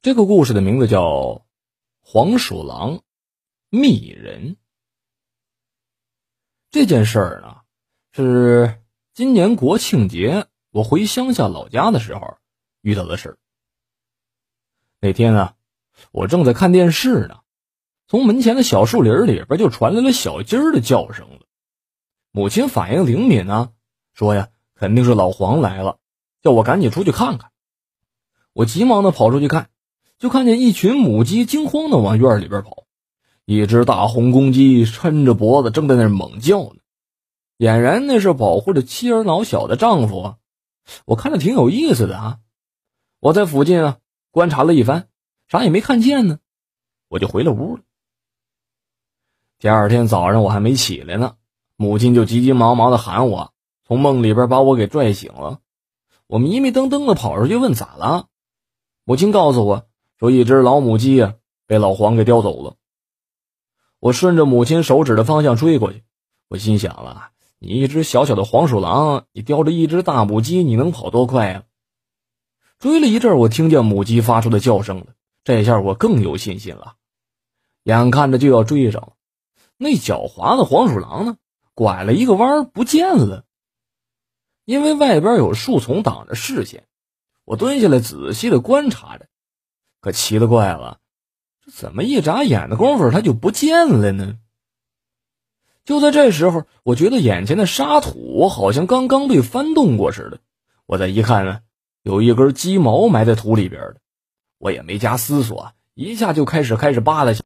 [0.00, 1.02] 这个故事的名字叫
[2.00, 3.02] 《黄鼠狼
[3.68, 4.54] 觅人》。
[6.70, 7.62] 这件事儿呢，
[8.12, 8.80] 是
[9.12, 12.38] 今年国庆节我回乡下老家的时候
[12.80, 13.38] 遇到的事儿。
[15.00, 15.56] 那天啊，
[16.12, 17.40] 我正在看电视呢，
[18.06, 21.40] 从门前的小树林里边就传来了小鸡儿的叫声了。
[22.30, 23.72] 母亲反应灵敏啊，
[24.14, 25.98] 说呀，肯定是老黄来了，
[26.40, 27.50] 叫我赶紧出去看看。
[28.52, 29.70] 我急忙的跑出去看。
[30.18, 32.84] 就看见一群母鸡惊慌的往院里边跑，
[33.44, 36.80] 一只大红公鸡抻着脖子正在那猛叫呢，
[37.56, 40.36] 俨然那是保护着妻儿老小的丈夫啊！
[41.04, 42.38] 我看着挺有意思的啊！
[43.20, 43.98] 我在附近啊
[44.32, 45.08] 观察了一番，
[45.46, 46.40] 啥也没看见呢，
[47.08, 47.82] 我就回了屋了。
[49.60, 51.36] 第二天早上我还没起来呢，
[51.76, 53.52] 母亲就急急忙忙的喊我，
[53.86, 55.60] 从梦里边把我给拽醒了。
[56.26, 58.26] 我迷迷瞪瞪的跑出去问咋了，
[59.04, 59.87] 母亲告诉我。
[60.18, 61.36] 说一只老母鸡呀，
[61.66, 62.74] 被老黄给叼走了。
[64.00, 66.02] 我顺着母亲手指的方向追过去，
[66.48, 67.30] 我心想了：
[67.60, 71.62] 你一只小小的黄鼠狼，你叼着一只大母鸡，你能跑多快呀？
[72.80, 75.06] 追了一阵，我听见母鸡发出的叫声了，
[75.44, 76.96] 这下我更有信心了。
[77.84, 79.12] 眼看着就要追上了，
[79.76, 81.36] 那狡猾的黄鼠狼呢，
[81.74, 83.44] 拐了一个弯不见了。
[84.64, 86.88] 因为外边有树丛挡着视线，
[87.44, 89.28] 我蹲下来仔细的观察着。
[90.00, 90.98] 可奇了怪了，
[91.64, 94.36] 这怎么一眨眼的功夫，他就不见了呢？
[95.84, 100.40] 就在这时候，我觉得眼前的沙土好像刚刚被翻动过似的。
[100.86, 101.60] 我再一看呢，
[102.02, 103.96] 有一根鸡毛埋在土里边的，
[104.58, 107.36] 我也没加思索，一下就开始开始扒拉起。